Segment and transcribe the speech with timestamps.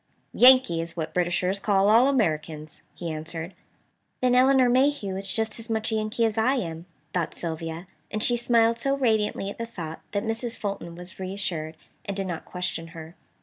[0.33, 3.53] "Yankee is what Britishers call all Americans," he answered.
[4.19, 8.23] "Then Elinor Mayhew is just as much a Yankee as I am," thought Sylvia, and
[8.23, 10.57] she smiled so radiantly at the thought that Mrs.
[10.57, 13.15] Fulton was reassured, and did not question her.